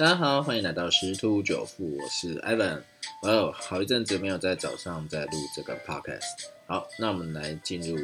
[0.00, 2.80] 大家好，欢迎来到十突九富，我是 Evan。
[3.20, 6.46] 哦，好一阵子没有在早上在录这个 podcast。
[6.66, 7.94] 好，那我们来进入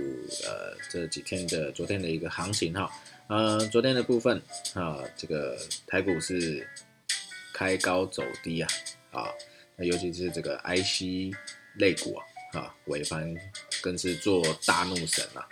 [0.45, 2.93] 呃这几天的昨天的一个行情哈。
[3.29, 4.37] 呃，昨天的部分
[4.75, 5.57] 啊，这个
[5.87, 6.69] 台股是
[7.55, 8.69] 开高走低啊，
[9.13, 9.31] 啊，
[9.75, 11.35] 那尤其是这个 IC
[11.79, 13.35] 类股啊，啊，尾盘
[13.81, 15.49] 更是做大怒神啊。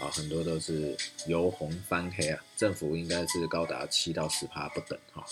[0.00, 0.96] 啊，很多都是
[1.28, 5.24] 由红翻黑啊，振幅应该是高达七到十趴不等哈。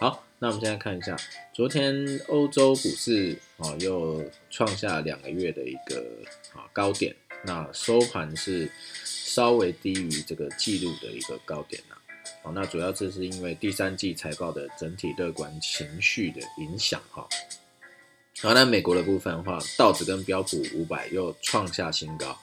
[0.00, 1.16] 好，那我们现在看一下，
[1.52, 1.92] 昨天
[2.28, 6.00] 欧洲股市啊又创下两个月的一个
[6.54, 7.12] 啊高点，
[7.42, 8.70] 那收盘是
[9.04, 11.96] 稍微低于这个记录的一个高点呐。
[12.44, 17.26] 哦，那主要这是因为第三季财报的整体乐观情绪的影响哈。
[18.40, 22.38] 好，那美国的部分的话，道指跟标普五百又创下新高。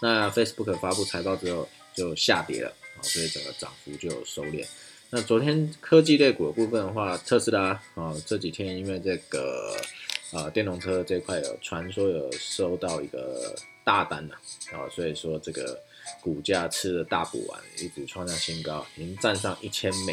[0.00, 4.64] 那 Facebook 发布财报之后就下跌了啊，所以整个涨幅就有收敛。
[5.12, 9.76] 那昨天科技类股的部分的话，特斯拉啊这几天因为这个
[10.32, 13.52] 啊电动车这块有传说有收到一个
[13.84, 14.34] 大单呐
[14.72, 15.76] 啊，所以说这个
[16.20, 20.12] 股价吃了大补丸，一直创下新高，已经站上一千美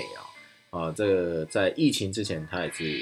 [0.72, 3.00] 啊啊，这个在疫情之前它也是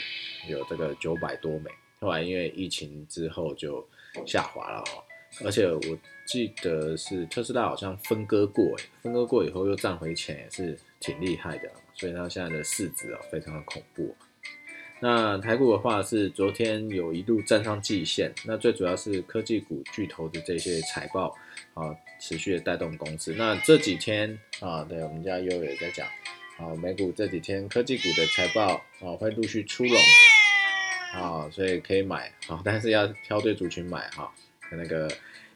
[0.50, 3.88] 有这个九百多美，后来因为疫情之后就
[4.26, 5.04] 下滑了哦。
[5.44, 14.16] 而且我记得是特斯拉好像分割过，分割过以后又赚回钱，也是挺厉害的，所以它现在的市值啊非常的恐怖。
[15.02, 21.36] 那台股的话是昨天有一度站上季线，那最主要是科技股巨头的这些财报
[21.74, 23.34] 啊持续的带动公司。
[23.38, 26.08] 那这几天啊，对我们家悠也在讲，
[26.58, 30.02] 啊美股这几天科技股的财报啊会陆续出笼，
[31.14, 34.34] 啊所以可以买啊，但是要挑对族群买哈。
[34.72, 35.08] 那个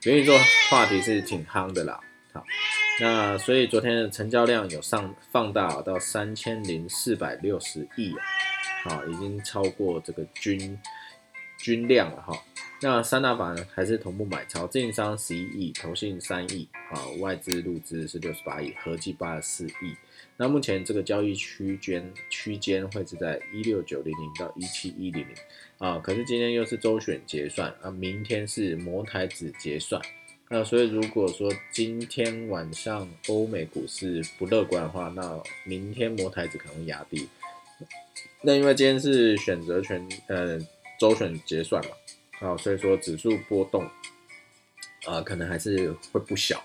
[0.04, 0.38] 元宇宙
[0.70, 2.00] 话题是挺夯的啦，
[2.32, 2.46] 好，
[3.00, 8.24] 那所以昨天的成交量有上放大到三千零四百六十亿啊，
[8.86, 10.80] 好，已经超过这个均
[11.58, 12.34] 均量了哈。
[12.82, 19.94] 那三大板还是同步买超，自营商十一亿，投信三亿，好，外资入资是六十八亿，合计八十四亿。
[20.38, 25.36] 那目前这个交易区间区间会是在一六九零零到一七一零零
[25.78, 30.02] 啊，可是今天又是周选结算啊，明天是摩台子结算，
[30.50, 37.28] 那所以如果说今天晚上欧美股市不乐观的话，那明天摩台子可能压低。
[38.42, 40.58] 那因为今天是选择权呃
[40.98, 41.92] 周选结算嘛，
[42.40, 43.88] 好，所以说指数波动
[45.06, 46.64] 啊可能还是会不小，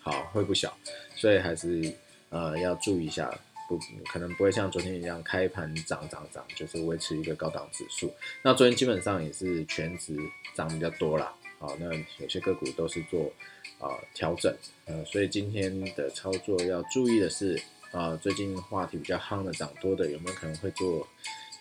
[0.00, 0.76] 好会不小，
[1.14, 1.94] 所以还是。
[2.28, 3.32] 呃，要注意一下，
[3.68, 3.78] 不
[4.10, 8.12] 可能不会像昨天一样开盘涨涨涨，就是维持一个高档指数。
[8.42, 10.18] 那昨天基本上也是全值
[10.52, 11.86] 涨比较多啦，好，那
[12.18, 13.32] 有些个股都是做
[13.78, 14.54] 啊调整，
[14.86, 17.58] 呃，所以今天的操作要注意的是，
[17.92, 21.06] 啊，最近话题比较夯的涨多的有没有可能会做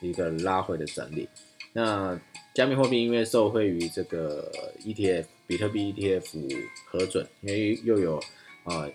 [0.01, 1.29] 一个拉回的整理？
[1.77, 2.17] 那
[2.53, 4.49] 加密货币因为受惠于这个
[4.79, 8.17] ETF 比特币 ETF 核准，因为又有
[8.63, 8.89] 啊。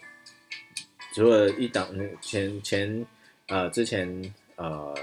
[1.15, 3.07] 除了一档前前
[3.49, 4.95] 呃之前呃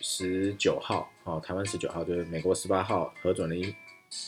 [0.00, 3.74] 十九号哦，台湾十九号就是美国十八号核准了一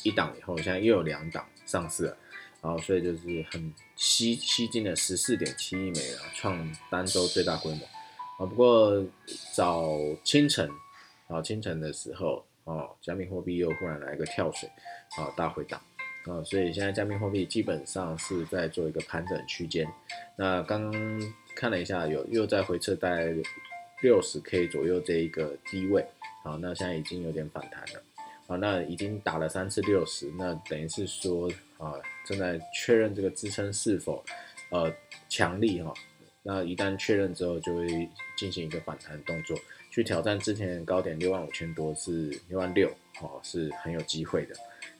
[0.02, 2.16] 一档以后，现在又有两档上市了，
[2.60, 7.86] 然后所以就是很吸吸金了十四点七亿美元，创单周最大规模
[8.38, 8.44] 啊。
[8.44, 9.02] 不过
[9.54, 10.68] 早清晨
[11.28, 14.68] 啊清晨的时候哦，加密货币又忽然来一个跳水
[15.16, 15.80] 啊大回档。
[16.26, 19.86] 啊，所以现在加密货币基本上是在做一个盘整区间。
[20.36, 21.22] 那刚刚
[21.54, 23.32] 看了一下，有又在回撤在
[24.02, 26.04] 六十 K 左右这一个低位。
[26.42, 28.02] 好，那现在已经有点反弹了。
[28.48, 31.94] 好，那已经打了三次六十，那等于是说啊，
[32.24, 34.24] 正在确认这个支撑是否
[34.70, 34.92] 呃
[35.28, 35.94] 强力哈。
[36.42, 39.56] 那一旦确认之后，就会进行一个反弹动作，
[39.96, 42.86] 去挑战之前高点六万五千多是六万六，
[43.22, 44.54] 哦，是很有机会的。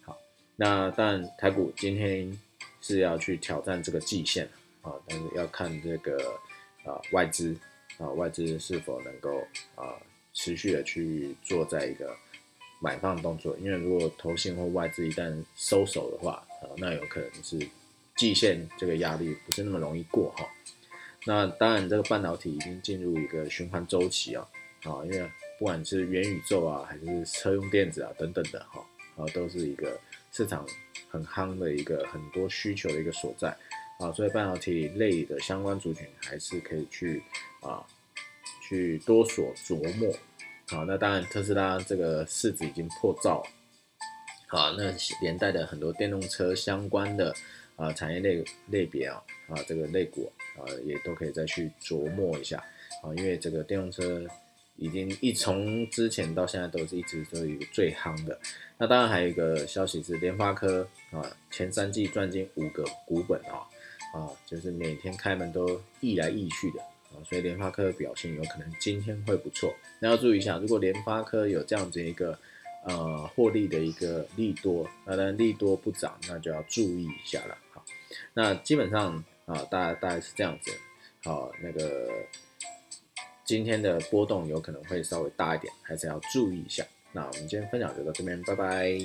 [0.06, 0.16] 好
[0.56, 2.34] 那但台股今天
[2.80, 4.48] 是要去挑战这个季线
[4.80, 6.16] 啊，但是要看这个
[6.82, 7.54] 啊外资
[7.98, 10.00] 啊外资是否能够啊
[10.32, 12.16] 持续的去做在一个
[12.80, 17.58] 买方动作，因为如果投信或外资一旦收手的话啊，那有可能是
[18.16, 20.48] 季线这个压力不是那么容易过哈。
[21.26, 24.48] 那当然这个半导体已经进入一个循环周期啊
[24.86, 28.80] 啊，因为不管是元宇宙啊还是车用电子啊等等的哈
[29.16, 29.98] 啊都是一个。
[30.32, 30.66] 市场
[31.08, 33.48] 很夯的一个很多需求的一个所在
[33.98, 37.22] 啊，所以半导体类的相关族群还是可以去
[37.62, 37.82] 啊
[38.68, 40.14] 去多所琢磨。
[40.68, 43.42] 好，那当然特斯拉这个市值已经破兆，
[44.46, 44.92] 好，那
[45.22, 47.34] 连带的很多电动车相关的
[47.76, 52.58] 啊产业类类别啊啊这个类股啊也都可以再去琢磨一下
[53.02, 54.22] 啊，因为这个电动车
[54.76, 58.38] 已经一从之前到现在都是一直都有最夯的。
[58.78, 63.64] 那当然还有一个消息是联发科啊，前三季赚进五个股本啊，
[64.12, 66.80] 啊，就是每天开门都溢来溢去的
[67.10, 69.74] 啊，所以联发科的表现有可能今天会不错。
[69.98, 72.38] 那要注意一下，如果联发科有这样子一个
[72.84, 77.56] 呃获利的一个利多，那当然利多不涨，那就要注意一下了。
[77.72, 77.82] 好，
[78.34, 80.70] 那基本上啊，大大概是这样子。
[81.24, 82.08] 好，那个
[83.46, 86.84] 今天的波动有可能会稍微大一点，还是要注意一下。
[87.12, 88.98] 那我们今天分享就到这边，拜拜。